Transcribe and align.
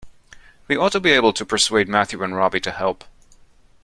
We 0.67 0.75
ought 0.75 0.93
to 0.93 0.99
be 0.99 1.11
able 1.11 1.31
to 1.33 1.45
persuade 1.45 1.87
Matthew 1.87 2.23
and 2.23 2.35
Robbie 2.35 2.59
to 2.61 2.71
help. 2.71 3.03